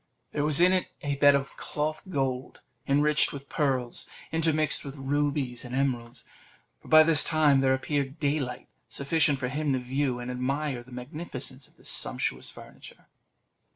[0.31, 4.95] There was in it a bed of cloth of gold, enriched with pearls, intermixed with
[4.95, 6.25] rubies and emeralds;
[6.81, 10.91] for by this time there appeared daylight sufficient for him to view and admire the
[10.91, 13.05] magnificence of this sumptuous furniture.